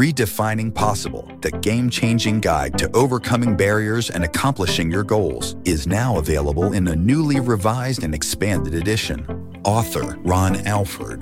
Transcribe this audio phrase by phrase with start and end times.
[0.00, 6.16] Redefining Possible, the game changing guide to overcoming barriers and accomplishing your goals, is now
[6.16, 9.26] available in a newly revised and expanded edition.
[9.62, 11.20] Author Ron Alford.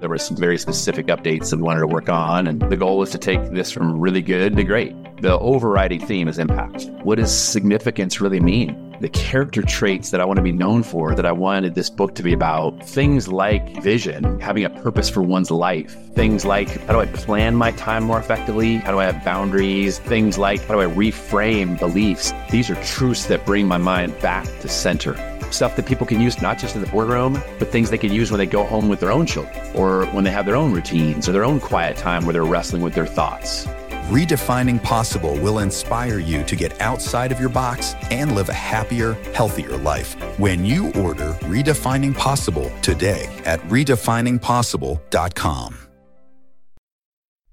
[0.00, 2.96] There were some very specific updates that we wanted to work on, and the goal
[2.96, 4.94] was to take this from really good to great.
[5.20, 6.86] The overriding theme is impact.
[7.02, 8.83] What does significance really mean?
[9.00, 12.14] The character traits that I want to be known for, that I wanted this book
[12.16, 12.82] to be about.
[12.86, 15.96] Things like vision, having a purpose for one's life.
[16.14, 18.76] Things like how do I plan my time more effectively?
[18.76, 19.98] How do I have boundaries?
[19.98, 22.32] Things like how do I reframe beliefs?
[22.50, 25.14] These are truths that bring my mind back to center.
[25.50, 28.30] Stuff that people can use not just in the boardroom, but things they can use
[28.30, 31.28] when they go home with their own children or when they have their own routines
[31.28, 33.66] or their own quiet time where they're wrestling with their thoughts.
[34.08, 39.14] Redefining Possible will inspire you to get outside of your box and live a happier,
[39.32, 45.78] healthier life when you order Redefining Possible today at redefiningpossible.com.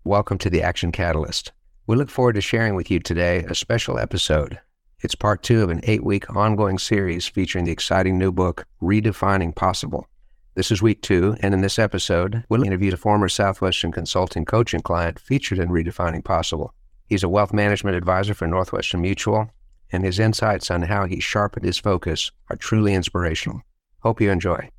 [0.03, 1.53] Welcome to the Action Catalyst.
[1.87, 4.59] We look forward to sharing with you today a special episode.
[4.99, 9.55] It's part two of an eight week ongoing series featuring the exciting new book, Redefining
[9.55, 10.05] Possible.
[10.53, 14.81] This is week two, and in this episode, we'll interview a former Southwestern Consulting coaching
[14.81, 16.73] client featured in Redefining Possible.
[17.07, 19.49] He's a wealth management advisor for Northwestern Mutual,
[19.93, 23.61] and his insights on how he sharpened his focus are truly inspirational.
[23.99, 24.69] Hope you enjoy.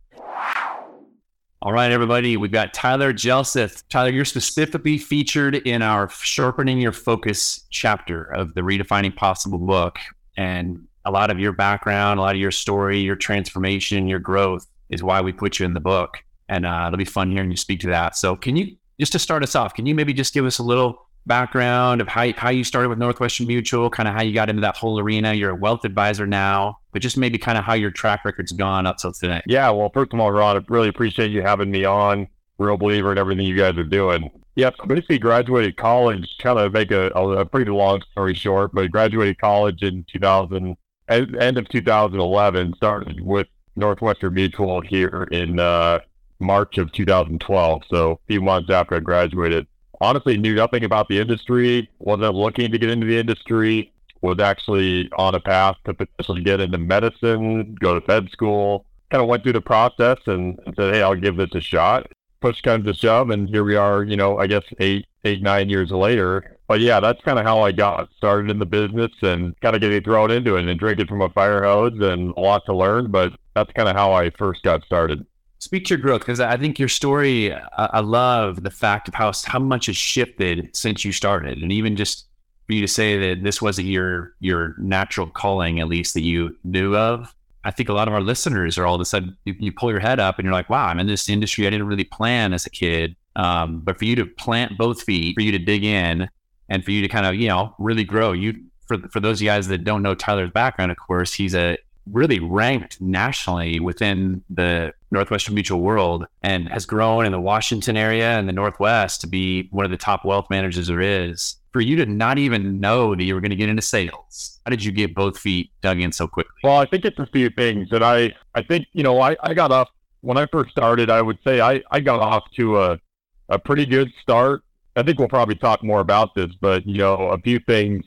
[1.62, 3.84] All right, everybody, we've got Tyler Hjelseth.
[3.88, 9.96] Tyler, you're specifically featured in our Sharpening Your Focus chapter of the Redefining Possible book.
[10.36, 14.66] And a lot of your background, a lot of your story, your transformation, your growth
[14.90, 16.18] is why we put you in the book.
[16.48, 18.16] And uh, it'll be fun hearing you speak to that.
[18.16, 20.62] So, can you just to start us off, can you maybe just give us a
[20.62, 24.48] little background of how, how you started with Northwestern Mutual, kind of how you got
[24.48, 25.32] into that whole arena?
[25.32, 28.86] You're a wealth advisor now, but just maybe kind of how your track record's gone
[28.86, 29.42] up till today.
[29.46, 32.28] Yeah, well, first of all, Ron, I really appreciate you having me on.
[32.58, 34.30] Real believer in everything you guys are doing.
[34.54, 39.38] Yep, basically graduated college, kind of make a, a pretty long story short, but graduated
[39.38, 40.76] college in 2000,
[41.08, 46.00] end of 2011, started with Northwestern Mutual here in uh,
[46.38, 47.82] March of 2012.
[47.88, 49.66] So a few months after I graduated.
[50.00, 51.88] Honestly, knew nothing about the industry.
[52.00, 53.92] wasn't looking to get into the industry.
[54.20, 58.86] Was actually on a path to potentially get into medicine, go to med school.
[59.10, 62.06] Kind of went through the process and, said, "Hey, I'll give this a shot."
[62.40, 64.04] Push comes to shove, and here we are.
[64.04, 67.60] You know, I guess eight, eight, nine years later, but yeah, that's kind of how
[67.60, 71.06] I got started in the business and kind of getting thrown into it and drinking
[71.06, 73.10] from a fire hose and a lot to learn.
[73.10, 75.26] But that's kind of how I first got started.
[75.58, 77.52] Speak to your growth because I think your story.
[77.52, 81.94] I love the fact of how how much has shifted since you started, and even
[81.94, 82.24] just
[82.66, 86.56] for you to say that this wasn't your your natural calling, at least that you
[86.64, 87.34] knew of.
[87.64, 89.90] I think a lot of our listeners are all of a sudden you, you pull
[89.90, 92.54] your head up and you're like, wow, I'm in this industry I didn't really plan
[92.54, 93.14] as a kid.
[93.36, 96.30] Um, but for you to plant both feet, for you to dig in,
[96.68, 98.54] and for you to kind of you know really grow, you
[98.86, 101.78] for for those guys that don't know Tyler's background, of course, he's a
[102.10, 108.38] really ranked nationally within the Northwestern Mutual world and has grown in the Washington area
[108.38, 111.56] and the Northwest to be one of the top wealth managers there is.
[111.72, 114.70] For you to not even know that you were going to get into sales, how
[114.70, 116.52] did you get both feet dug in so quickly?
[116.62, 119.54] Well, I think it's a few things that I, I think, you know, I, I
[119.54, 119.88] got off
[120.20, 123.00] when I first started, I would say I, I got off to a,
[123.48, 124.62] a pretty good start.
[124.96, 128.04] I think we'll probably talk more about this, but, you know, a few things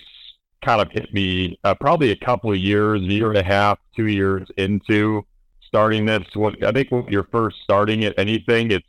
[0.64, 4.08] kind of hit me uh, probably a couple of years, year and a half, two
[4.08, 5.26] years into
[5.68, 6.24] starting this.
[6.64, 8.88] I think when you're first starting at anything, it's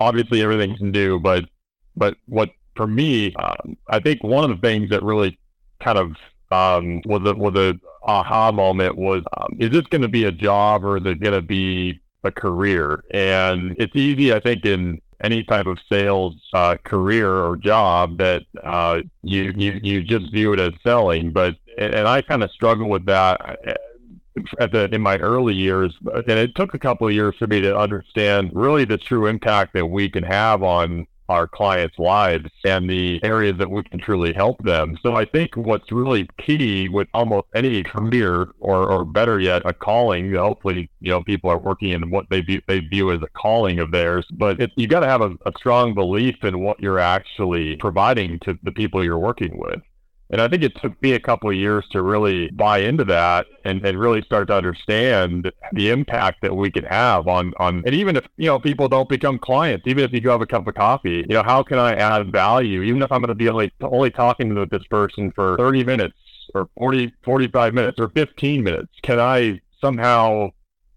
[0.00, 1.44] obviously everything's new, but
[1.96, 5.38] but what for me, um, I think one of the things that really
[5.80, 6.16] kind of
[6.52, 10.32] um, was a was a aha moment was um, is this going to be a
[10.32, 13.02] job or is it going to be a career?
[13.12, 18.42] And it's easy, I think, in any type of sales uh, career or job that
[18.62, 21.30] uh, you, you you just view it as selling.
[21.32, 23.74] But and I kind of struggle with that uh,
[24.60, 27.60] at the in my early years, and it took a couple of years for me
[27.60, 32.88] to understand really the true impact that we can have on our clients' lives and
[32.88, 34.98] the areas that we can truly help them.
[35.02, 39.72] So I think what's really key with almost any career, or, or better yet, a
[39.72, 40.34] calling.
[40.34, 43.78] Hopefully, you know, people are working in what they view, they view as a calling
[43.78, 44.26] of theirs.
[44.32, 48.38] But it, you got to have a, a strong belief in what you're actually providing
[48.40, 49.80] to the people you're working with.
[50.30, 53.46] And I think it took me a couple of years to really buy into that
[53.64, 57.94] and, and really start to understand the impact that we can have on, on, and
[57.94, 60.66] even if, you know, people don't become clients, even if you go have a cup
[60.66, 62.82] of coffee, you know, how can I add value?
[62.82, 66.16] Even if I'm to be only, only talking to this person for 30 minutes
[66.54, 70.50] or 40, 45 minutes or 15 minutes, can I somehow,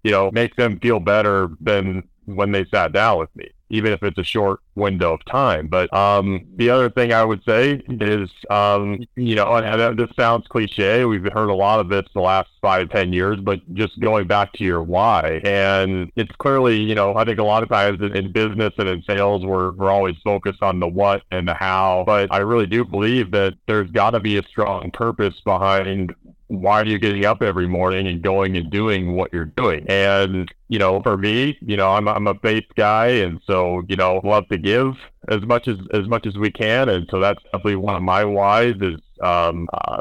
[0.03, 3.49] you know, make them feel better than when they sat down with me?
[3.69, 5.67] Even if it's a short window of time.
[5.67, 10.47] But um, the other thing I would say is, um, you know, and this sounds
[10.47, 11.05] cliche.
[11.05, 14.53] We've heard a lot of this the last five, ten years, but just going back
[14.53, 15.41] to your why.
[15.43, 18.89] And it's clearly, you know, I think a lot of times in, in business and
[18.89, 22.03] in sales, we're, we're always focused on the what and the how.
[22.05, 26.13] But I really do believe that there's got to be a strong purpose behind
[26.49, 29.85] why are you getting up every morning and going and doing what you're doing?
[29.87, 33.07] And, you know, for me, you know, I'm, I'm a faith guy.
[33.07, 34.95] And so, you know, love to give
[35.27, 36.89] as much as, as much as we can.
[36.89, 39.99] And so that's definitely one of my whys is, um, uh,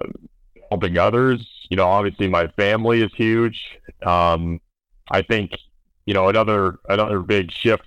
[0.70, 1.46] helping others.
[1.68, 3.62] You know, obviously my family is huge.
[4.06, 4.58] Um,
[5.10, 5.52] I think,
[6.06, 7.84] you know, another, another big shift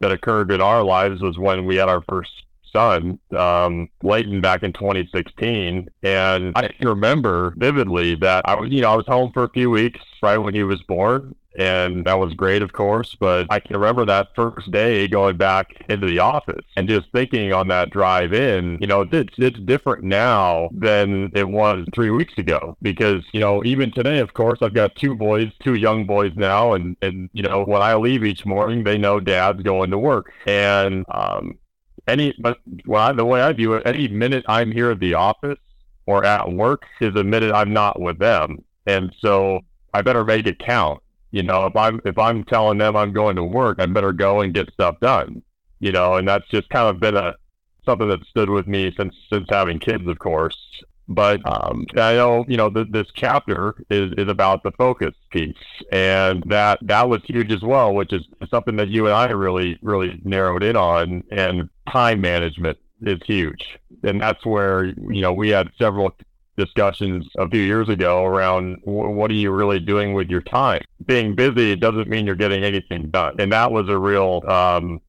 [0.00, 2.32] that occurred in our lives was when we had our first
[2.72, 5.88] son, um, Leighton, back in 2016.
[6.02, 9.70] And I remember vividly that I was, you know, I was home for a few
[9.70, 11.34] weeks right when he was born.
[11.58, 13.16] And that was great, of course.
[13.18, 17.52] But I can remember that first day going back into the office and just thinking
[17.52, 22.34] on that drive in, you know, it's, it's different now than it was three weeks
[22.38, 22.76] ago.
[22.80, 26.74] Because, you know, even today, of course, I've got two boys, two young boys now.
[26.74, 30.32] And, and you know, when I leave each morning, they know dad's going to work.
[30.46, 31.58] And, um,
[32.08, 35.58] any but well, the way I view it, any minute I'm here at the office
[36.06, 39.60] or at work is a minute I'm not with them, and so
[39.94, 41.02] I better make it count.
[41.30, 44.40] You know, if I'm if I'm telling them I'm going to work, I better go
[44.40, 45.42] and get stuff done.
[45.80, 47.34] You know, and that's just kind of been a
[47.84, 50.56] something that stood with me since since having kids, of course.
[51.08, 55.56] But um, I know, you know, th- this chapter is, is about the focus piece,
[55.90, 59.78] and that that was huge as well, which is something that you and I really
[59.80, 61.24] really narrowed in on.
[61.30, 66.14] And time management is huge, and that's where you know we had several
[66.58, 70.82] discussions a few years ago around w- what are you really doing with your time.
[71.06, 75.00] Being busy doesn't mean you're getting anything done, and that was a real um,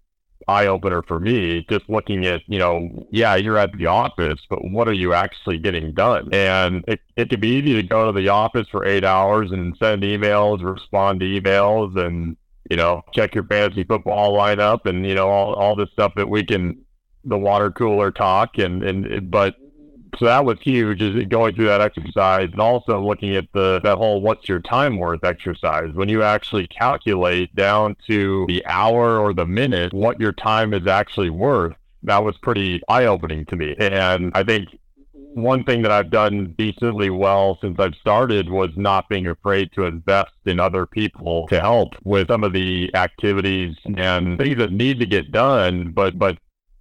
[0.50, 4.60] eye opener for me, just looking at, you know, yeah, you're at the office, but
[4.72, 6.30] what are you actually getting done?
[6.34, 9.78] And it, it can be easy to go to the office for eight hours and
[9.78, 12.36] send emails, respond to emails, and,
[12.70, 16.28] you know, check your fantasy football lineup and, you know, all, all this stuff that
[16.28, 16.78] we can,
[17.24, 18.58] the water cooler talk.
[18.58, 19.56] And, and, but
[20.18, 23.98] so that was huge is going through that exercise and also looking at the that
[23.98, 25.94] whole what's your time worth exercise.
[25.94, 30.88] When you actually calculate down to the hour or the minute what your time is
[30.88, 33.76] actually worth that was pretty eye-opening to me.
[33.78, 34.70] And i think
[35.34, 39.86] one thing that I've done decently well since I've started was not being afraid to
[39.86, 45.00] invest in other people to help with some of the activities and things that need
[45.00, 46.38] to get done, but but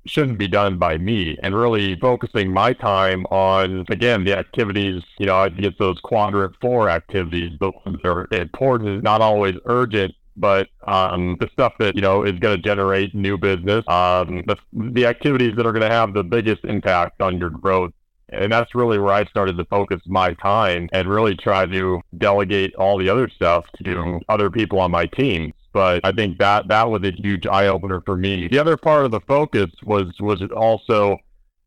[0.08, 1.36] shouldn't be done by me.
[1.42, 6.54] And really focusing my time on again the activities you know i get those quadrant
[6.60, 11.94] four activities the ones that are important not always urgent but um, the stuff that
[11.96, 15.88] you know is going to generate new business um, the, the activities that are going
[15.88, 17.92] to have the biggest impact on your growth.
[18.30, 22.74] And that's really where I started to focus my time and really try to delegate
[22.74, 26.90] all the other stuff to other people on my team but I think that that
[26.90, 28.48] was a huge eye opener for me.
[28.48, 31.18] The other part of the focus was was also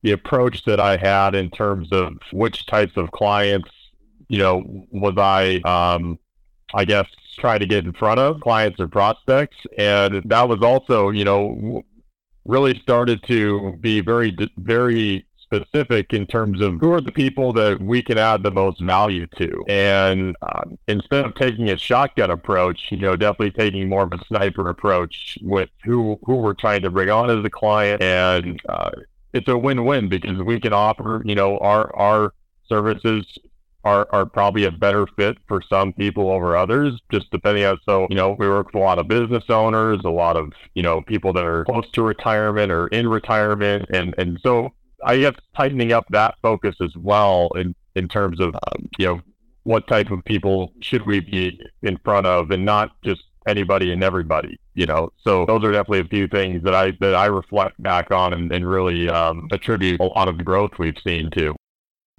[0.01, 3.69] the approach that I had in terms of which types of clients,
[4.27, 6.17] you know, was I, um,
[6.73, 11.09] I guess, trying to get in front of clients or prospects, and that was also,
[11.09, 11.83] you know,
[12.45, 17.81] really started to be very very specific in terms of who are the people that
[17.81, 19.63] we can add the most value to.
[19.67, 24.25] And uh, instead of taking a shotgun approach, you know, definitely taking more of a
[24.25, 28.01] sniper approach with who who we're trying to bring on as a client.
[28.01, 28.91] And uh,
[29.33, 32.33] it's a win-win because we can offer, you know, our our
[32.67, 33.25] services
[33.83, 37.79] are, are probably a better fit for some people over others, just depending on.
[37.83, 40.83] So, you know, we work with a lot of business owners, a lot of, you
[40.83, 43.89] know, people that are close to retirement or in retirement.
[43.91, 44.71] And, and so
[45.05, 49.21] I guess tightening up that focus as well in in terms of um, you know
[49.63, 54.03] what type of people should we be in front of, and not just anybody and
[54.03, 54.59] everybody.
[54.73, 58.11] You know, so those are definitely a few things that I that I reflect back
[58.11, 61.55] on and, and really um, attribute a lot of the growth we've seen to.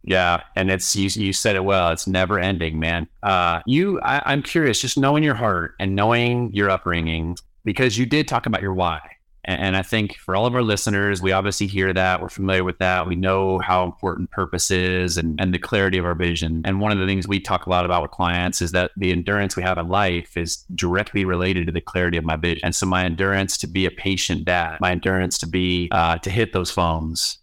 [0.05, 1.09] Yeah, and it's you.
[1.09, 1.91] You said it well.
[1.91, 3.07] It's never ending, man.
[3.23, 8.05] Uh, you, I, I'm curious, just knowing your heart and knowing your upbringing, because you
[8.05, 9.01] did talk about your why
[9.45, 12.23] And I think for all of our listeners, we obviously hear that.
[12.23, 13.09] We're familiar with that.
[13.09, 16.63] We know how important purpose is and, and the clarity of our vision.
[16.65, 19.11] And one of the things we talk a lot about with clients is that the
[19.11, 22.61] endurance we have in life is directly related to the clarity of my vision.
[22.63, 26.31] And so my endurance to be a patient dad, my endurance to be, uh, to
[26.31, 27.39] hit those phones,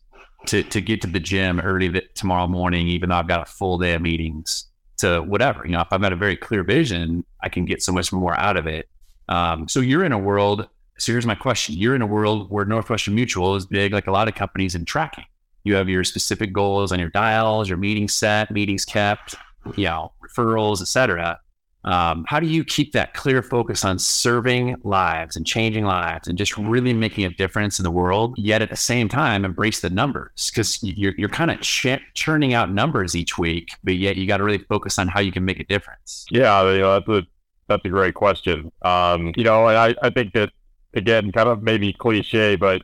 [0.45, 3.51] to, to get to the gym early th- tomorrow morning, even though I've got a
[3.51, 4.67] full day of meetings,
[4.99, 5.65] to whatever.
[5.65, 8.39] You know, if I've got a very clear vision, I can get so much more
[8.39, 8.87] out of it.
[9.27, 11.75] Um, so you're in a world so here's my question.
[11.75, 14.85] You're in a world where Northwestern Mutual is big, like a lot of companies in
[14.85, 15.25] tracking.
[15.63, 19.35] You have your specific goals on your dials, your meetings set, meetings kept,
[19.75, 21.39] you know, referrals, etc.
[21.85, 26.37] Um, how do you keep that clear focus on serving lives and changing lives and
[26.37, 29.89] just really making a difference in the world, yet at the same time embrace the
[29.89, 30.49] numbers?
[30.49, 34.37] Because you're, you're kind of ch- churning out numbers each week, but yet you got
[34.37, 36.25] to really focus on how you can make a difference.
[36.29, 37.27] Yeah, you know, that's a
[37.67, 38.71] that's a great question.
[38.81, 40.51] Um, you know, and I, I think that
[40.93, 42.81] again, kind of maybe cliche, but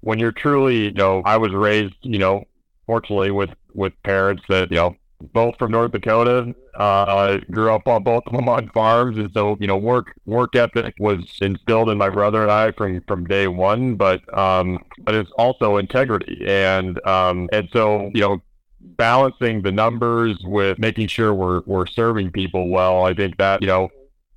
[0.00, 2.44] when you're truly, you know, I was raised, you know,
[2.86, 4.96] fortunately with with parents that, you know,
[5.32, 6.54] both from North Dakota.
[6.74, 10.54] Uh, grew up on both of them on farms, and so you know, work work
[10.54, 13.94] ethic was instilled in my brother and I from from day one.
[13.94, 18.42] But um, but it's also integrity, and um, and so you know,
[18.80, 23.04] balancing the numbers with making sure we're we're serving people well.
[23.04, 23.88] I think that you know,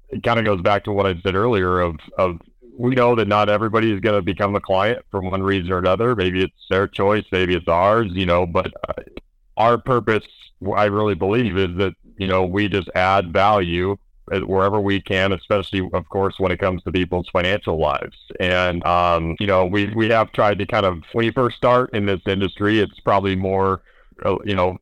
[0.10, 2.40] it kind of goes back to what I said earlier of of
[2.80, 5.80] we know that not everybody is going to become a client for one reason or
[5.80, 6.16] another.
[6.16, 8.94] Maybe it's their choice, maybe it's ours, you know, but uh,
[9.58, 10.24] our purpose,
[10.76, 13.98] I really believe, is that, you know, we just add value
[14.46, 18.16] wherever we can, especially, of course, when it comes to people's financial lives.
[18.40, 21.94] And, um, you know, we, we have tried to kind of, when you first start
[21.94, 23.82] in this industry, it's probably more,
[24.24, 24.78] uh, you know,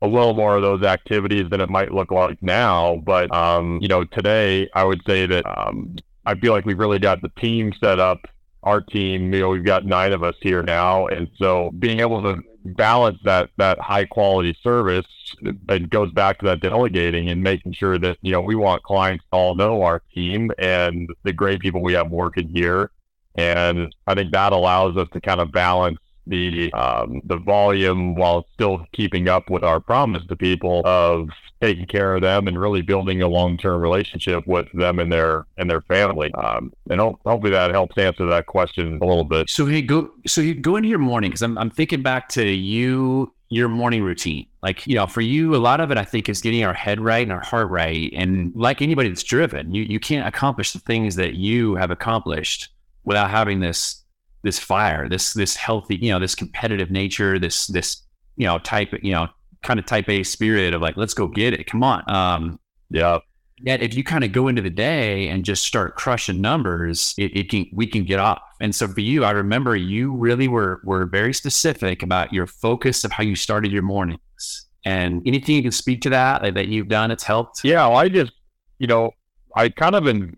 [0.00, 2.96] a little more of those activities than it might look like now.
[3.04, 5.96] But, um, you know, today I would say that um,
[6.26, 8.26] I feel like we've really got the team set up.
[8.64, 12.20] Our team, you know, we've got nine of us here now, and so being able
[12.22, 15.06] to balance that that high quality service,
[15.40, 19.24] it goes back to that delegating and making sure that you know we want clients
[19.30, 22.90] to all know our team and the great people we have working here,
[23.36, 28.46] and I think that allows us to kind of balance the um, the volume while
[28.54, 31.28] still keeping up with our promise to people of
[31.60, 35.46] taking care of them and really building a long term relationship with them and their
[35.56, 36.32] and their family.
[36.34, 39.48] Um, and hopefully that helps answer that question a little bit.
[39.48, 42.44] So hey, go so you go into your morning because I'm I'm thinking back to
[42.44, 44.46] you your morning routine.
[44.62, 47.00] Like, you know, for you, a lot of it, I think, is getting our head
[47.00, 48.12] right and our heart right.
[48.12, 52.70] And like anybody that's driven, you, you can't accomplish the things that you have accomplished
[53.04, 54.02] without having this
[54.46, 58.02] this fire, this this healthy, you know, this competitive nature, this this
[58.36, 59.28] you know type, you know,
[59.62, 61.66] kind of type A spirit of like, let's go get it.
[61.66, 62.02] Come on.
[62.08, 62.60] Um,
[62.90, 63.18] yeah.
[63.58, 67.34] Yet if you kind of go into the day and just start crushing numbers, it,
[67.36, 68.40] it can we can get off.
[68.60, 73.02] And so for you, I remember you really were were very specific about your focus
[73.02, 74.66] of how you started your mornings.
[74.84, 77.64] And anything you can speak to that that you've done, it's helped.
[77.64, 78.32] Yeah, well, I just
[78.78, 79.12] you know
[79.56, 80.36] I kind of in,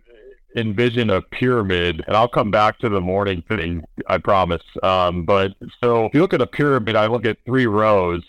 [0.57, 4.62] envision a pyramid, and I'll come back to the morning thing, I promise.
[4.83, 8.23] Um, but so if you look at a pyramid, I look at three rows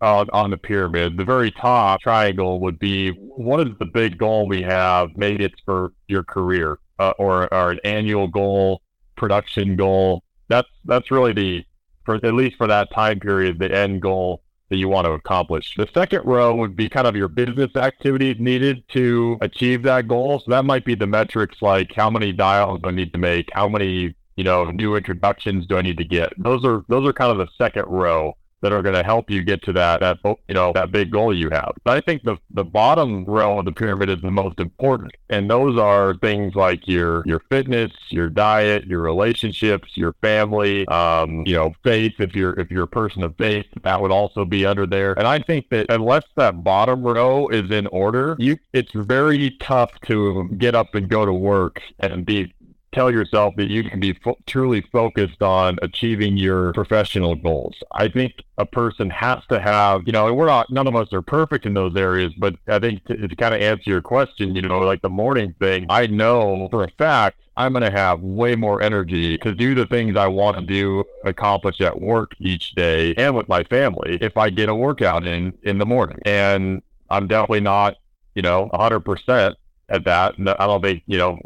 [0.00, 1.16] on, on the pyramid.
[1.16, 5.16] The very top triangle would be what is the big goal we have?
[5.16, 8.82] Maybe it's for your career uh, or, or an annual goal,
[9.16, 10.22] production goal.
[10.48, 11.64] That's that's really the
[12.04, 15.74] for at least for that time period, the end goal that you want to accomplish.
[15.76, 20.40] The second row would be kind of your business activities needed to achieve that goal.
[20.40, 23.48] So that might be the metrics like how many dials do I need to make,
[23.52, 26.32] how many you know new introductions do I need to get.
[26.36, 29.42] Those are those are kind of the second row that are going to help you
[29.42, 31.72] get to that that you know that big goal you have.
[31.84, 35.50] But I think the the bottom row of the pyramid is the most important, and
[35.50, 41.54] those are things like your your fitness, your diet, your relationships, your family, um, you
[41.54, 42.14] know, faith.
[42.18, 45.18] If you're if you're a person of faith, that would also be under there.
[45.18, 49.92] And I think that unless that bottom row is in order, you it's very tough
[50.06, 52.52] to get up and go to work and be
[52.96, 57.76] tell yourself that you can be fo- truly focused on achieving your professional goals.
[57.92, 61.20] I think a person has to have, you know, we're not, none of us are
[61.20, 64.62] perfect in those areas, but I think to, to kind of answer your question, you
[64.62, 68.56] know, like the morning thing, I know for a fact I'm going to have way
[68.56, 73.14] more energy to do the things I want to do, accomplish at work each day
[73.16, 76.18] and with my family if I get a workout in in the morning.
[76.24, 77.96] And I'm definitely not,
[78.34, 79.54] you know, 100%
[79.90, 80.34] at that.
[80.38, 81.38] I don't think, you know,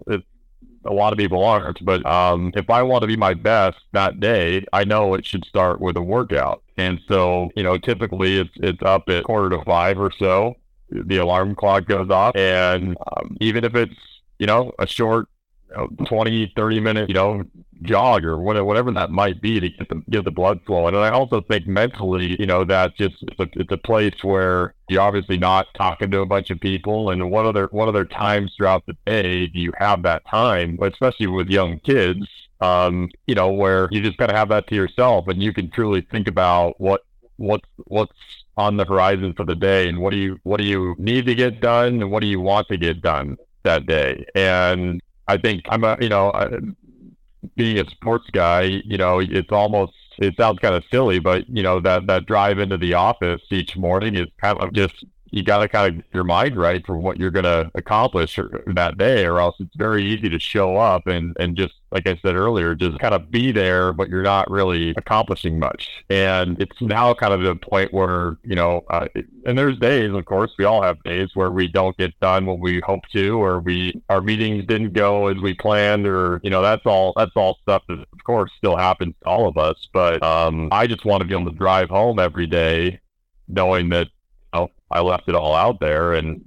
[0.85, 1.85] a lot of people aren't.
[1.85, 5.45] But um, if I want to be my best that day, I know it should
[5.45, 6.63] start with a workout.
[6.77, 10.57] And so, you know, typically it's it's up at quarter to five or so.
[10.91, 13.95] The alarm clock goes off, and um, even if it's
[14.41, 15.29] you know a short
[15.77, 17.45] know, 20, 30 minute, you know,
[17.83, 20.95] jog or whatever that might be to get the get the blood flowing.
[20.95, 24.75] And I also think mentally, you know, that just it's a, it's a place where
[24.89, 27.11] you're obviously not talking to a bunch of people.
[27.11, 31.27] And what other what other times throughout the day do you have that time, especially
[31.27, 32.27] with young kids?
[32.61, 36.03] Um, you know, where you just gotta have that to yourself and you can truly
[36.03, 37.03] think about what
[37.41, 38.13] what's what's
[38.59, 41.35] on the horizon for the day and what do you what do you need to
[41.35, 45.63] get done and what do you want to get done that day and i think
[45.71, 46.31] i'm a you know
[47.57, 51.63] being a sports guy you know it's almost it sounds kind of silly but you
[51.63, 55.59] know that that drive into the office each morning is kind of just you got
[55.59, 59.41] to kind of your mind right for what you're going to accomplish that day, or
[59.41, 63.01] else it's very easy to show up and and just like I said earlier, just
[63.01, 65.89] kind of be there, but you're not really accomplishing much.
[66.09, 69.09] And it's now kind of the point where you know, uh,
[69.45, 72.61] and there's days, of course, we all have days where we don't get done what
[72.61, 76.63] we hope to, or we our meetings didn't go as we planned, or you know,
[76.63, 79.89] that's all that's all stuff that of course still happens to all of us.
[79.93, 83.01] But um, I just want to be able to drive home every day
[83.49, 84.09] knowing that
[84.91, 86.45] I left it all out there and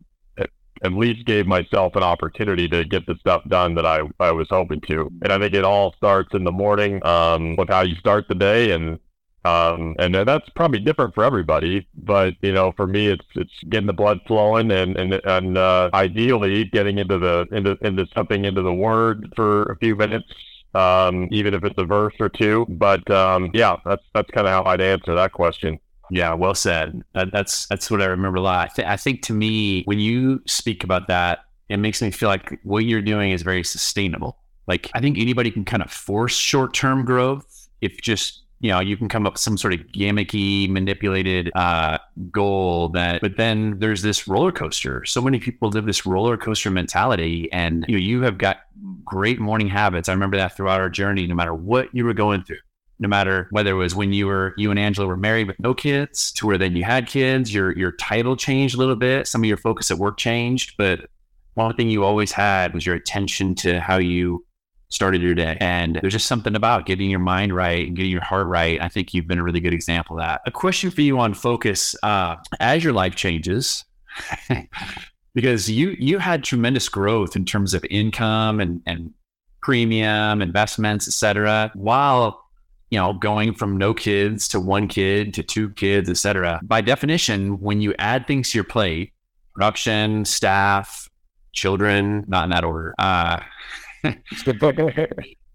[0.84, 4.48] at least gave myself an opportunity to get the stuff done that I, I was
[4.50, 5.10] hoping to.
[5.22, 8.36] And I think it all starts in the morning um, with how you start the
[8.36, 9.00] day and
[9.46, 13.88] um, and that's probably different for everybody, but you know, for me, it's it's getting
[13.88, 18.62] the blood flowing and and and uh, ideally getting into the into into something into
[18.62, 20.34] the word for a few minutes,
[20.76, 22.66] um, even if it's a verse or two.
[22.70, 25.78] But um, yeah, that's that's kind of how I'd answer that question.
[26.14, 27.02] Yeah, well said.
[27.16, 28.70] That, that's that's what I remember a lot.
[28.70, 32.30] I, th- I think to me, when you speak about that, it makes me feel
[32.30, 34.38] like what you're doing is very sustainable.
[34.68, 38.80] Like I think anybody can kind of force short term growth if just you know
[38.80, 41.98] you can come up with some sort of gimmicky, manipulated uh,
[42.30, 43.20] goal that.
[43.20, 45.04] But then there's this roller coaster.
[45.06, 48.58] So many people live this roller coaster mentality, and you know you have got
[49.04, 50.10] great morning habits.
[50.10, 52.60] I remember that throughout our journey, no matter what you were going through
[53.00, 55.74] no matter whether it was when you were you and Angela were married with no
[55.74, 59.42] kids to where then you had kids, your your title changed a little bit, some
[59.42, 61.10] of your focus at work changed, but
[61.56, 64.44] one thing you always had was your attention to how you
[64.90, 65.58] started your day.
[65.60, 68.80] And there's just something about getting your mind right and getting your heart right.
[68.82, 70.42] I think you've been a really good example of that.
[70.46, 73.86] A question for you on focus uh, as your life changes.
[75.34, 79.12] because you you had tremendous growth in terms of income and, and
[79.64, 82.43] premium investments, et cetera, while
[82.94, 86.60] you know, going from no kids to one kid to two kids, et cetera.
[86.62, 89.14] By definition, when you add things to your plate,
[89.56, 91.10] production, staff,
[91.54, 93.42] children, not in that order, uh,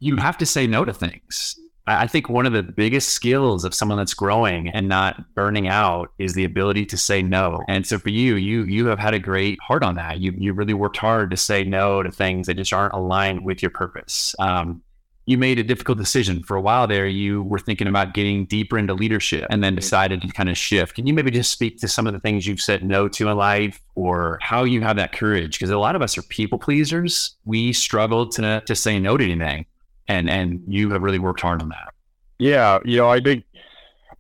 [0.01, 1.57] you have to say no to things.
[1.87, 6.11] I think one of the biggest skills of someone that's growing and not burning out
[6.19, 7.61] is the ability to say no.
[7.69, 10.19] And so for you, you you have had a great heart on that.
[10.19, 13.63] You you really worked hard to say no to things that just aren't aligned with
[13.63, 14.35] your purpose.
[14.41, 14.83] Um,
[15.29, 17.07] you made a difficult decision for a while there.
[17.07, 20.95] You were thinking about getting deeper into leadership and then decided to kind of shift.
[20.95, 23.37] Can you maybe just speak to some of the things you've said no to in
[23.37, 25.59] life or how you have that courage?
[25.59, 27.37] Because a lot of us are people pleasers.
[27.45, 29.67] We struggle to, to say no to anything.
[30.09, 31.93] And, and you have really worked hard on that.
[32.39, 32.79] Yeah.
[32.87, 33.45] You know, I think,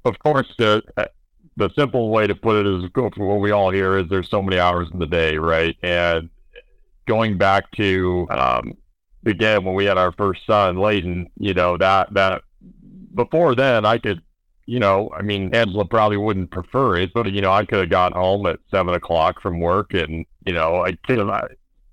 [0.05, 0.83] of course, the,
[1.57, 4.59] the simple way to put it is what we all hear is there's so many
[4.59, 5.75] hours in the day, right?
[5.83, 6.29] And
[7.07, 8.77] going back to, um,
[9.29, 12.43] again when we had our first son, Layton, you know, that that
[13.15, 14.23] before then I could
[14.69, 17.89] you know, I mean, Angela probably wouldn't prefer it, but you know, I could have
[17.89, 21.31] got home at seven o'clock from work, and you know, I could have.
[21.31, 21.47] I,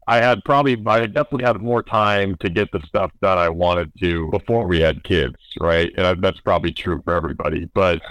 [0.08, 3.93] I had probably, I definitely had more time to get the stuff done I wanted
[4.02, 5.89] to before we had kids, right?
[5.95, 7.69] And I, that's probably true for everybody.
[7.74, 8.02] But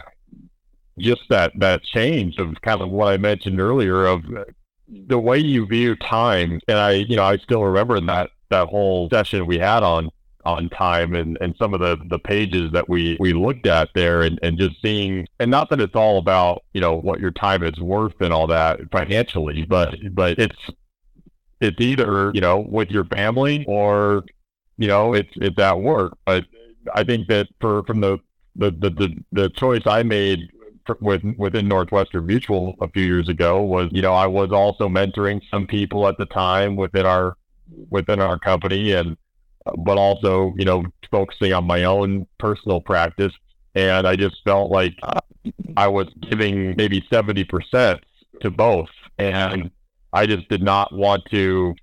[0.98, 4.22] just that that change of kind of what I mentioned earlier of
[4.88, 9.08] the way you view time, and I, you know, I still remember that that whole
[9.10, 10.10] session we had on
[10.44, 14.22] on time and, and some of the, the pages that we, we looked at there
[14.22, 17.62] and, and just seeing and not that it's all about, you know, what your time
[17.62, 20.56] is worth and all that financially, but but it's
[21.60, 24.22] it's either, you know, with your family or,
[24.76, 26.12] you know, it's it's at work.
[26.26, 26.44] But
[26.94, 28.18] I think that for from the
[28.56, 30.40] the, the, the, the choice I made
[31.00, 35.40] with, within Northwestern Mutual a few years ago was, you know, I was also mentoring
[35.50, 37.36] some people at the time within our
[37.90, 39.16] within our company and
[39.78, 43.32] but also you know focusing on my own personal practice.
[43.76, 44.94] And i just felt like
[45.76, 48.00] i was giving maybe 70%
[48.40, 48.88] to both.
[49.18, 49.70] And
[50.12, 51.74] i just did not want to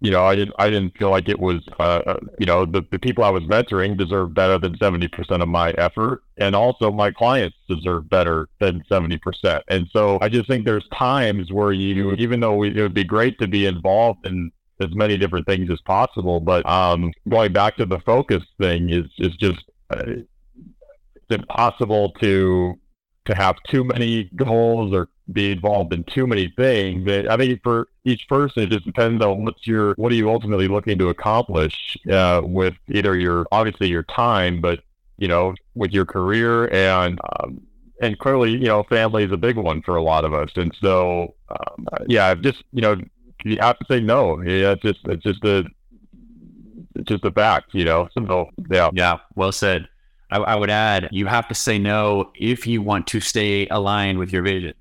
[0.00, 2.82] you know i didn't i didn't feel like it was uh, uh you know the,
[2.92, 6.22] the people i was mentoring deserve better than 70% of my effort.
[6.36, 11.52] And also my clients deserve better than 70% and so i just think there's times
[11.52, 15.16] where you even though we, it would be great to be involved in as many
[15.16, 16.40] different things as possible.
[16.40, 19.60] But um, going back to the focus thing is is just
[19.90, 22.78] uh, it's impossible to
[23.26, 27.06] to have too many goals or be involved in too many things.
[27.08, 30.68] I think for each person, it just depends on what's your what are you ultimately
[30.68, 34.80] looking to accomplish uh, with either your obviously your time, but
[35.18, 37.60] you know with your career and um,
[38.00, 40.74] and clearly you know family is a big one for a lot of us, and
[40.80, 42.96] so um, yeah, just you know
[43.44, 44.40] you have to say no.
[44.42, 45.64] Yeah, it's just it's just a
[46.94, 48.08] it's just a fact, you know.
[48.12, 49.88] So yeah, yeah, well said.
[50.30, 54.18] I, I would add, you have to say no if you want to stay aligned
[54.18, 54.74] with your vision.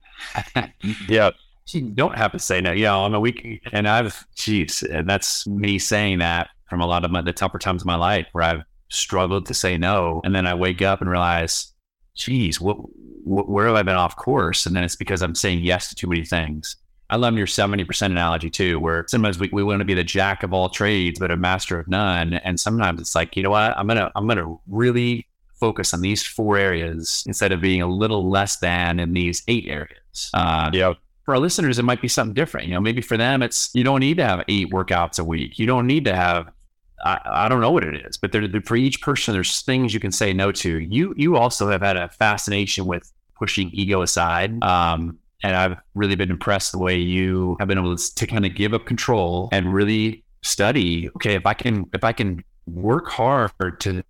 [1.07, 1.31] yeah.
[1.69, 2.71] You don't have to say no.
[2.71, 7.03] Yeah, on a week, and I've, geez, and that's me saying that from a lot
[7.03, 10.33] of my, the tougher times of my life where I've struggled to say no, and
[10.33, 11.73] then I wake up and realize,
[12.15, 12.77] geez, what,
[13.25, 14.65] what where have I been off course?
[14.65, 16.77] And then it's because I'm saying yes to too many things.
[17.09, 20.43] I love your 70% analogy too, where sometimes we, we want to be the jack
[20.43, 22.33] of all trades, but a master of none.
[22.33, 23.77] And sometimes it's like, you know what?
[23.77, 25.27] I'm going to, I'm to really
[25.59, 29.67] focus on these four areas instead of being a little less than in these eight
[29.67, 30.29] areas.
[30.33, 30.93] Uh, yeah.
[31.23, 32.67] For our listeners, it might be something different.
[32.67, 35.59] You know, maybe for them, it's you don't need to have eight workouts a week.
[35.59, 36.51] You don't need to have
[37.03, 39.99] I, I, don't know what it is, but there, for each person, there's things you
[39.99, 40.79] can say no to.
[40.79, 46.15] You you also have had a fascination with pushing ego aside, um, and I've really
[46.15, 49.73] been impressed the way you have been able to, kind of give up control and
[49.73, 51.09] really study.
[51.15, 54.03] Okay, if I can if I can work hard to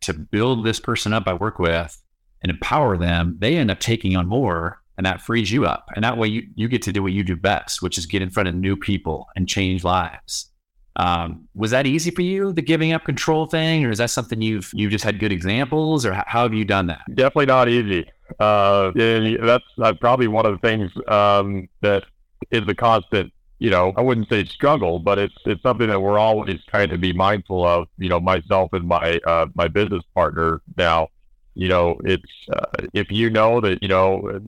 [0.00, 2.00] to build this person up I work with
[2.42, 5.88] and empower them, they end up taking on more and that frees you up.
[5.94, 8.22] And that way you, you get to do what you do best, which is get
[8.22, 10.50] in front of new people and change lives.
[10.96, 14.40] Um, was that easy for you, the giving up control thing, or is that something
[14.40, 17.00] you've you've just had good examples, or how have you done that?
[17.12, 18.08] Definitely not easy.
[18.38, 22.04] Uh, that's uh, probably one of the things um, that
[22.50, 26.18] is a constant you know, I wouldn't say struggle, but it's it's something that we're
[26.18, 27.88] always trying to be mindful of.
[27.98, 31.08] You know, myself and my uh, my business partner now.
[31.54, 34.40] You know, it's uh, if you know that you know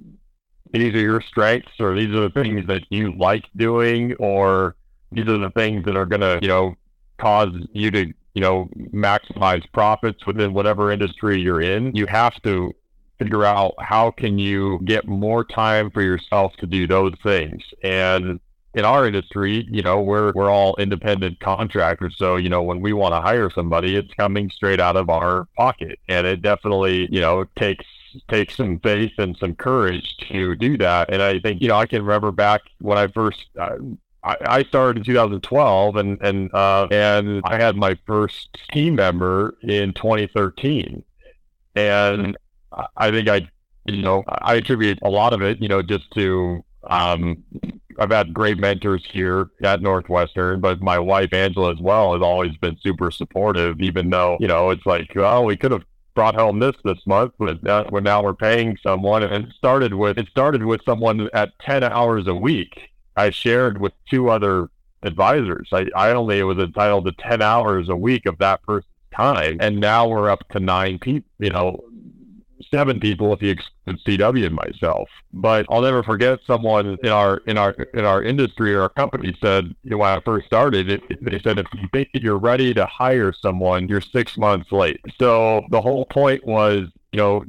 [0.72, 4.75] these are your strengths or these are the things that you like doing or
[5.12, 6.75] these are the things that are going to you know
[7.18, 11.94] cause you to you know maximize profits within whatever industry you're in.
[11.94, 12.75] You have to
[13.18, 18.40] figure out how can you get more time for yourself to do those things and
[18.76, 22.14] in our industry, you know, we're we're all independent contractors.
[22.18, 25.48] So, you know, when we want to hire somebody, it's coming straight out of our
[25.57, 25.98] pocket.
[26.09, 27.87] And it definitely, you know, takes
[28.29, 31.11] takes some faith and some courage to do that.
[31.11, 33.76] And I think, you know, I can remember back when I first uh,
[34.22, 39.94] I, started in 2012 and and uh, and I had my first team member in
[39.94, 41.02] 2013.
[41.76, 42.37] And
[42.96, 43.48] I think I
[43.86, 47.42] you know, I attribute a lot of it, you know, just to um,
[47.98, 52.56] I've had great mentors here at Northwestern, but my wife Angela as well has always
[52.58, 53.80] been super supportive.
[53.80, 55.84] Even though you know it's like, oh, we could have
[56.14, 59.94] brought home this this month, but now, well, now we're paying someone, and it started
[59.94, 62.90] with it started with someone at ten hours a week.
[63.16, 64.68] I shared with two other
[65.02, 65.68] advisors.
[65.72, 69.80] I, I only was entitled to ten hours a week of that person's time, and
[69.80, 71.30] now we're up to nine people.
[71.38, 71.80] You know,
[72.71, 75.09] seven people if you exclude CW and myself.
[75.33, 79.37] But I'll never forget someone in our in our in our industry or our company
[79.40, 82.75] said you know, when I first started, it, they said if you think you're ready
[82.75, 85.01] to hire someone, you're six months late.
[85.19, 87.45] So the whole point was, you know.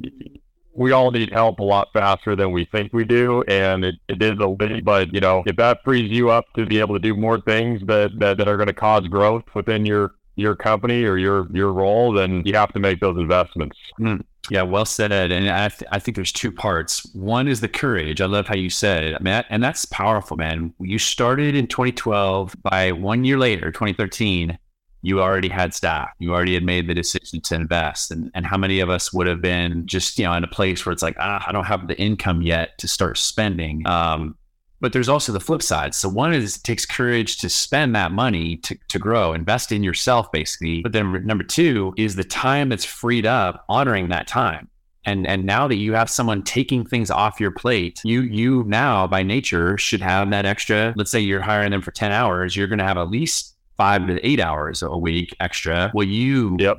[0.74, 4.22] We all need help a lot faster than we think we do, and it, it
[4.22, 4.84] is a bit.
[4.84, 7.80] But you know, if that frees you up to be able to do more things
[7.88, 11.72] that that, that are going to cause growth within your your company or your your
[11.72, 13.76] role, then you have to make those investments.
[13.98, 14.22] Mm.
[14.50, 15.12] Yeah, well said.
[15.12, 17.04] And I, th- I think there's two parts.
[17.14, 18.20] One is the courage.
[18.20, 19.22] I love how you said it.
[19.22, 20.72] Mean, and that's powerful, man.
[20.80, 22.56] You started in 2012.
[22.62, 24.58] By one year later, 2013,
[25.02, 26.10] you already had staff.
[26.18, 28.10] You already had made the decision to invest.
[28.10, 30.84] And, and how many of us would have been just, you know, in a place
[30.84, 33.86] where it's like, ah, I don't have the income yet to start spending.
[33.86, 34.36] Um,
[34.80, 35.94] but there's also the flip side.
[35.94, 39.82] So one is it takes courage to spend that money to, to grow, invest in
[39.82, 40.82] yourself, basically.
[40.82, 44.68] But then number two is the time that's freed up, honoring that time.
[45.04, 49.06] And and now that you have someone taking things off your plate, you you now
[49.06, 50.92] by nature should have that extra.
[50.96, 54.26] Let's say you're hiring them for 10 hours, you're gonna have at least five to
[54.26, 55.90] eight hours a week extra.
[55.94, 56.78] Will you yep.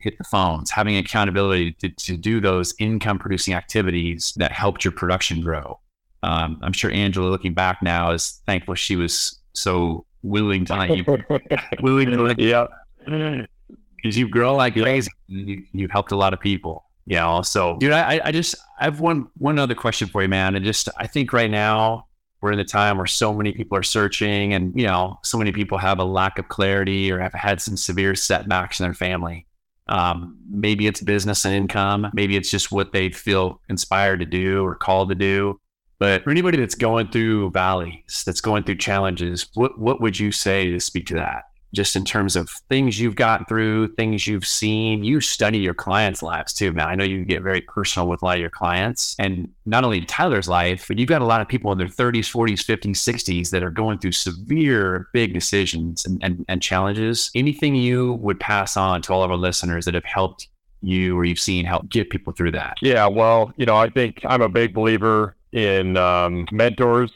[0.00, 4.92] hit the phones, having accountability to, to do those income producing activities that helped your
[4.92, 5.78] production grow?
[6.26, 10.96] Um, I'm sure Angela, looking back now, is thankful she was so willing to let
[10.96, 11.04] you,
[11.80, 12.66] willing to let yeah,
[13.06, 15.10] because you grow like crazy.
[15.28, 16.84] You, you've helped a lot of people.
[17.06, 17.28] Yeah.
[17.30, 17.42] You know?
[17.42, 20.56] So, dude, I, I just I have one one other question for you, man.
[20.56, 22.06] And just I think right now
[22.40, 25.52] we're in the time where so many people are searching and, you know, so many
[25.52, 29.46] people have a lack of clarity or have had some severe setbacks in their family.
[29.88, 32.10] Um, maybe it's business and income.
[32.12, 35.60] Maybe it's just what they feel inspired to do or called to do.
[35.98, 40.32] But for anybody that's going through valleys, that's going through challenges, what what would you
[40.32, 41.44] say to speak to that?
[41.74, 45.04] Just in terms of things you've gotten through, things you've seen.
[45.04, 46.86] You study your clients' lives too, man.
[46.86, 50.02] I know you get very personal with a lot of your clients, and not only
[50.02, 53.50] Tyler's life, but you've got a lot of people in their 30s, 40s, 50s, 60s
[53.50, 57.30] that are going through severe, big decisions and, and, and challenges.
[57.34, 60.48] Anything you would pass on to all of our listeners that have helped
[60.82, 62.76] you or you've seen help get people through that?
[62.80, 67.10] Yeah, well, you know, I think I'm a big believer in um, mentors.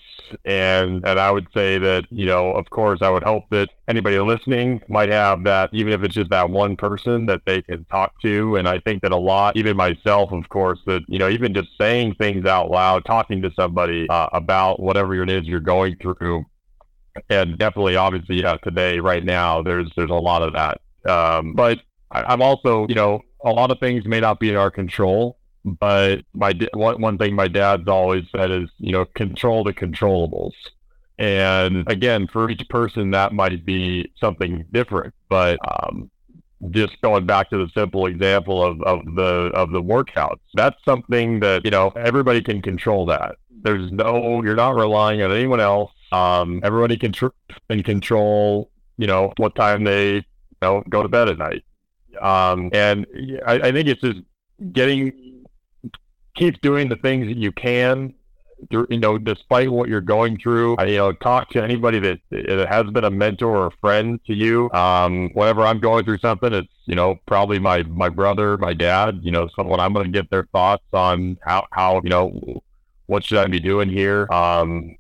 [0.45, 4.19] And, and I would say that, you know, of course, I would hope that anybody
[4.21, 8.21] listening might have that, even if it's just that one person that they can talk
[8.23, 8.55] to.
[8.55, 11.77] And I think that a lot, even myself, of course, that, you know, even just
[11.77, 16.47] saying things out loud, talking to somebody uh, about whatever it is you're going through.
[17.29, 20.81] And definitely, obviously, yeah, today, right now, there's there's a lot of that.
[21.11, 21.81] Um, but
[22.13, 25.40] I, I'm also, you know, a lot of things may not be in our control
[25.65, 30.53] but my one thing my dad's always said is you know control the controllables.
[31.19, 35.15] And again for each person that might be something different.
[35.29, 36.11] But um,
[36.71, 41.41] just going back to the simple example of, of the of the workouts that's something
[41.41, 43.37] that you know everybody can control that.
[43.63, 45.93] There's no you're not relying on anyone else.
[46.13, 47.29] Um, everybody can, tr-
[47.69, 50.23] can control you know what time they you
[50.63, 51.65] know go to bed at night.
[52.21, 53.07] Um, and
[53.47, 54.21] I, I think it's just
[54.73, 55.40] getting
[56.35, 58.15] keep doing the things that you can
[58.71, 62.69] you know, despite what you're going through, I, you know, talk to anybody that, that
[62.69, 64.71] has been a mentor or a friend to you.
[64.73, 69.21] Um, whenever I'm going through something, it's, you know, probably my, my brother, my dad,
[69.23, 72.63] you know, someone I'm going to get their thoughts on how, how, you know,
[73.07, 74.31] what should I be doing here?
[74.31, 74.97] Um,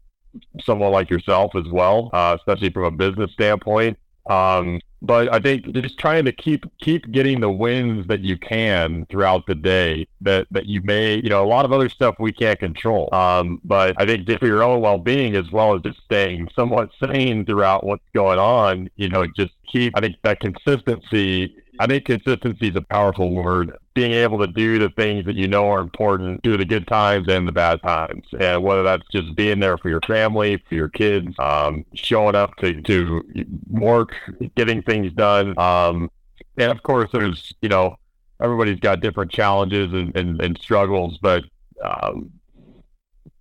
[0.64, 3.98] someone like yourself as well, uh, especially from a business standpoint.
[4.28, 9.06] Um, but I think just trying to keep keep getting the wins that you can
[9.06, 12.32] throughout the day that that you may you know a lot of other stuff we
[12.32, 13.08] can't control.
[13.12, 16.90] Um, but I think for your own well being as well as just staying somewhat
[17.02, 22.04] sane throughout what's going on, you know, just keep I think that consistency I think
[22.04, 23.74] consistency is a powerful word.
[23.94, 27.26] Being able to do the things that you know are important through the good times
[27.26, 28.26] and the bad times.
[28.38, 32.54] And whether that's just being there for your family, for your kids, um, showing up
[32.56, 33.22] to, to
[33.70, 34.14] work,
[34.56, 35.58] getting things done.
[35.58, 36.10] Um,
[36.58, 37.96] and of course, there's, you know,
[38.42, 41.44] everybody's got different challenges and, and, and struggles, but
[41.82, 42.30] um,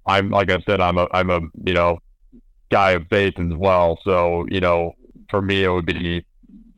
[0.05, 1.99] I'm, like I said, I'm a, I'm a, you know,
[2.71, 3.99] guy of faith as well.
[4.05, 4.93] So, you know,
[5.29, 6.23] for me, it would be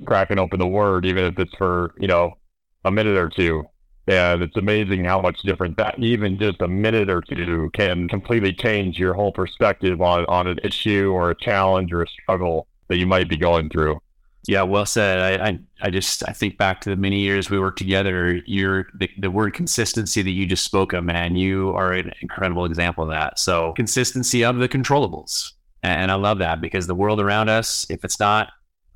[0.05, 2.37] cracking open the word, even if it's for, you know,
[2.85, 3.63] a minute or two.
[4.07, 8.51] And it's amazing how much different that even just a minute or two can completely
[8.51, 12.97] change your whole perspective on, on an issue or a challenge or a struggle that
[12.97, 14.01] you might be going through.
[14.47, 15.39] Yeah, well said.
[15.39, 18.41] I, I, I just I think back to the many years we worked together.
[18.47, 21.35] You're the, the word consistency that you just spoke of, man.
[21.35, 23.37] You are an incredible example of that.
[23.37, 25.51] So consistency of the controllables,
[25.83, 28.49] and I love that because the world around us, if it's not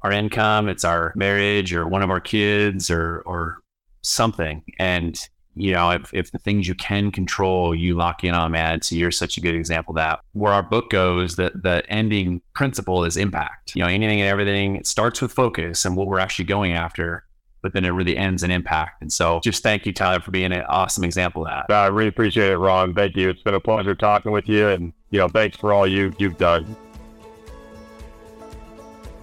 [0.06, 3.58] our income, it's our marriage or one of our kids or or
[4.02, 4.64] something.
[4.78, 5.20] And
[5.58, 8.82] you know, if, if the things you can control, you lock in on, man.
[8.82, 10.20] So you're such a good example of that.
[10.34, 13.74] Where our book goes, that the ending principle is impact.
[13.74, 17.24] You know, anything and everything, it starts with focus and what we're actually going after,
[17.62, 19.02] but then it really ends in impact.
[19.02, 21.74] And so just thank you, Tyler, for being an awesome example of that.
[21.74, 22.94] I really appreciate it, Ron.
[22.94, 23.30] Thank you.
[23.30, 26.38] It's been a pleasure talking with you and you know, thanks for all you you've
[26.38, 26.76] done.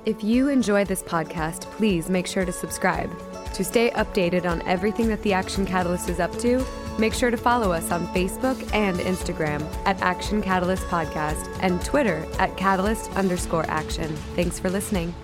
[0.04, 3.08] If you enjoy this podcast, please make sure to subscribe.
[3.54, 6.64] To stay updated on everything that the Action Catalyst is up to,
[6.98, 12.26] make sure to follow us on Facebook and Instagram at Action Catalyst Podcast and Twitter
[12.40, 14.08] at Catalyst underscore action.
[14.34, 15.14] Thanks for listening.